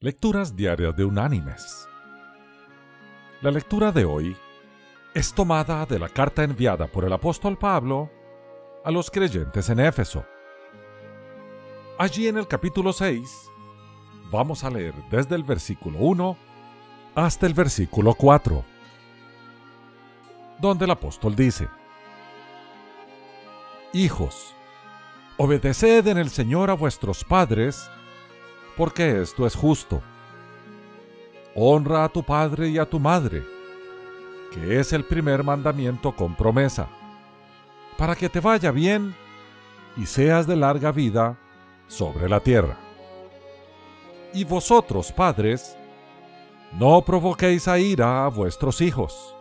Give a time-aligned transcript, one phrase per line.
[0.00, 1.88] Lecturas diarias de Unánimes.
[3.40, 4.36] La lectura de hoy
[5.14, 8.10] es tomada de la carta enviada por el apóstol Pablo
[8.84, 10.26] a los creyentes en Éfeso.
[11.98, 13.26] Allí en el capítulo 6
[14.30, 16.36] vamos a leer desde el versículo 1
[17.14, 18.64] hasta el versículo 4,
[20.58, 21.70] donde el apóstol dice,
[23.94, 24.54] Hijos,
[25.38, 27.90] obedeced en el Señor a vuestros padres,
[28.76, 30.02] porque esto es justo.
[31.54, 33.44] Honra a tu padre y a tu madre,
[34.52, 36.88] que es el primer mandamiento con promesa,
[37.96, 39.14] para que te vaya bien
[39.96, 41.38] y seas de larga vida
[41.88, 42.76] sobre la tierra.
[44.34, 45.76] Y vosotros, padres,
[46.72, 49.34] no provoquéis a ira a vuestros hijos,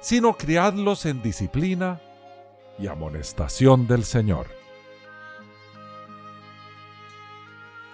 [0.00, 2.00] sino criadlos en disciplina
[2.78, 4.55] y amonestación del Señor.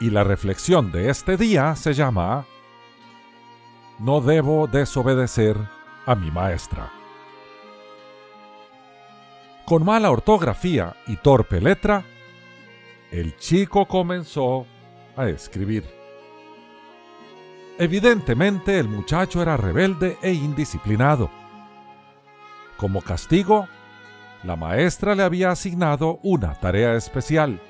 [0.02, 2.44] Y la reflexión de este día se llama
[4.00, 5.56] No debo desobedecer
[6.06, 6.90] a mi maestra.
[9.64, 12.02] Con mala ortografía y torpe letra,
[13.12, 14.66] el chico comenzó
[15.16, 15.84] a escribir.
[17.78, 21.30] Evidentemente el muchacho era rebelde e indisciplinado.
[22.76, 23.68] Como castigo,
[24.42, 27.60] la maestra le había asignado una tarea especial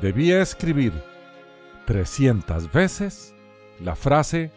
[0.00, 0.92] debía escribir
[1.86, 3.34] 300 veces
[3.80, 4.50] la frase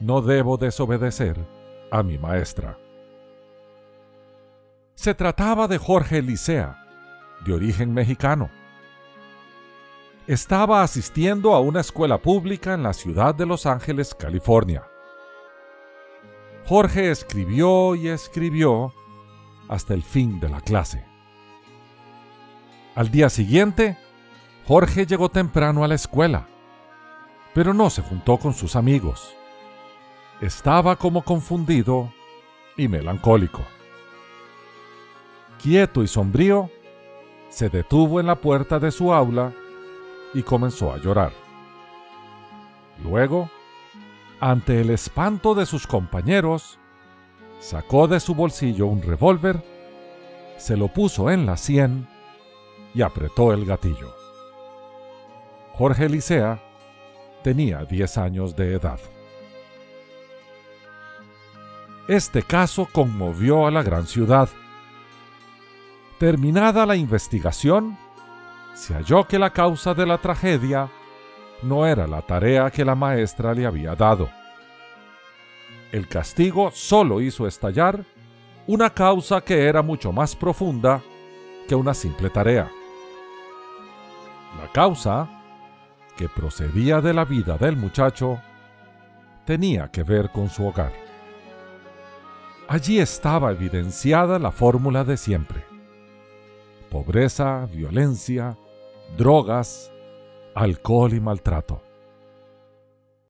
[0.00, 1.36] No debo desobedecer
[1.90, 2.78] a mi maestra.
[4.94, 6.84] Se trataba de Jorge Licea,
[7.44, 8.50] de origen mexicano.
[10.26, 14.84] Estaba asistiendo a una escuela pública en la ciudad de Los Ángeles, California.
[16.66, 18.92] Jorge escribió y escribió
[19.68, 21.04] hasta el fin de la clase.
[22.94, 23.96] Al día siguiente,
[24.68, 26.46] Jorge llegó temprano a la escuela,
[27.54, 29.34] pero no se juntó con sus amigos.
[30.42, 32.12] Estaba como confundido
[32.76, 33.62] y melancólico.
[35.62, 36.68] Quieto y sombrío,
[37.48, 39.54] se detuvo en la puerta de su aula
[40.34, 41.32] y comenzó a llorar.
[43.02, 43.48] Luego,
[44.38, 46.78] ante el espanto de sus compañeros,
[47.58, 49.64] sacó de su bolsillo un revólver,
[50.58, 52.06] se lo puso en la sien
[52.92, 54.17] y apretó el gatillo.
[55.78, 56.58] Jorge Licea
[57.44, 58.98] tenía 10 años de edad.
[62.08, 64.48] Este caso conmovió a la gran ciudad.
[66.18, 67.96] Terminada la investigación,
[68.74, 70.90] se halló que la causa de la tragedia
[71.62, 74.28] no era la tarea que la maestra le había dado.
[75.92, 78.04] El castigo solo hizo estallar
[78.66, 81.00] una causa que era mucho más profunda
[81.68, 82.68] que una simple tarea.
[84.60, 85.37] La causa
[86.18, 88.40] que procedía de la vida del muchacho
[89.46, 90.92] tenía que ver con su hogar.
[92.66, 95.64] Allí estaba evidenciada la fórmula de siempre.
[96.90, 98.58] Pobreza, violencia,
[99.16, 99.92] drogas,
[100.56, 101.82] alcohol y maltrato.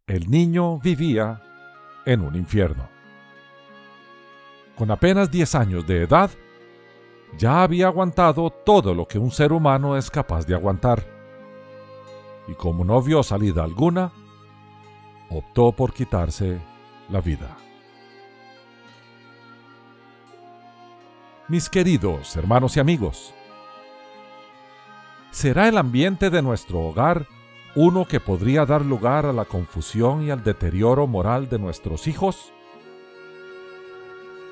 [0.07, 1.43] El niño vivía
[2.07, 2.89] en un infierno.
[4.77, 6.31] Con apenas 10 años de edad,
[7.37, 11.18] ya había aguantado todo lo que un ser humano es capaz de aguantar
[12.49, 14.11] y como no vio salida alguna,
[15.31, 16.59] optó por quitarse
[17.11, 17.57] la vida.
[21.47, 23.35] Mis queridos hermanos y amigos,
[25.31, 27.27] ¿será el ambiente de nuestro hogar
[27.75, 32.53] uno que podría dar lugar a la confusión y al deterioro moral de nuestros hijos?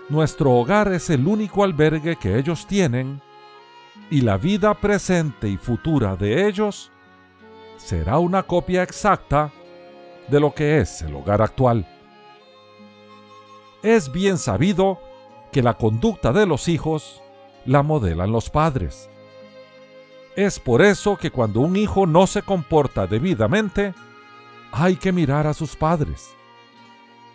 [0.08, 3.20] Nuestro hogar es el único albergue que ellos tienen
[4.10, 6.92] y la vida presente y futura de ellos
[7.76, 9.52] será una copia exacta
[10.28, 11.86] de lo que es el hogar actual.
[13.82, 15.00] Es bien sabido
[15.52, 17.22] que la conducta de los hijos
[17.64, 19.08] la modelan los padres.
[20.34, 23.94] Es por eso que cuando un hijo no se comporta debidamente,
[24.72, 26.30] hay que mirar a sus padres.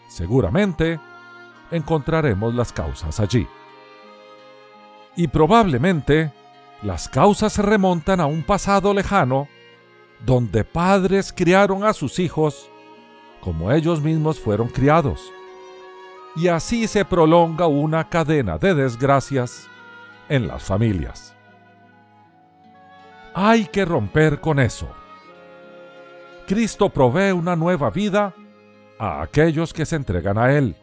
[0.08, 1.00] Seguramente
[1.72, 3.48] encontraremos las causas allí.
[5.16, 6.32] Y probablemente
[6.84, 9.48] las causas se remontan a un pasado lejano
[10.26, 12.70] donde padres criaron a sus hijos
[13.42, 15.32] como ellos mismos fueron criados.
[16.36, 19.68] Y así se prolonga una cadena de desgracias
[20.30, 21.36] en las familias.
[23.34, 24.88] Hay que romper con eso.
[26.48, 28.34] Cristo provee una nueva vida
[29.00, 30.76] a aquellos que se entregan a Él.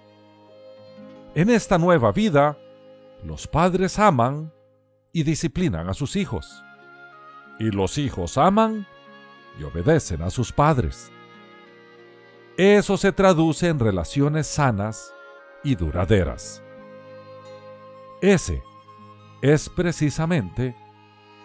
[1.35, 2.59] En esta nueva vida,
[3.23, 4.53] los padres aman
[5.13, 6.63] y disciplinan a sus hijos.
[7.59, 8.87] Y los hijos aman
[9.59, 11.11] y obedecen a sus padres.
[12.57, 15.13] eso se traduce en relaciones sanas
[15.63, 16.63] y duraderas.
[18.21, 18.63] Ese
[19.43, 20.75] es precisamente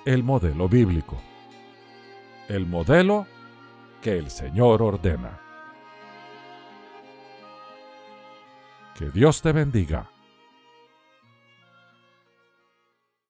[0.06, 1.22] el modelo bíblico,
[2.48, 3.28] el modelo
[4.02, 5.40] que el Señor ordena.
[8.96, 10.13] Que Dios te bendiga.